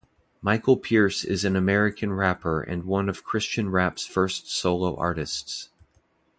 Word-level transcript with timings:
Michael 0.41 0.77
Peace 0.77 1.23
is 1.23 1.45
an 1.45 1.55
American 1.55 2.11
rapper 2.11 2.59
and 2.59 2.85
one 2.85 3.07
of 3.07 3.23
Christian 3.23 3.69
rap's 3.69 4.03
first 4.03 4.49
solo 4.49 4.95
artists. 4.95 5.69